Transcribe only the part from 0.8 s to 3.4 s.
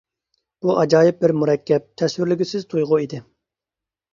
ئاجايىپ بىر مۇرەككەپ، تەسۋىرلىگۈسىز تۇيغۇ ئىدى.